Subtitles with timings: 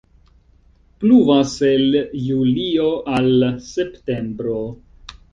[1.01, 1.97] Pluvas el
[2.27, 4.57] julio al septembro.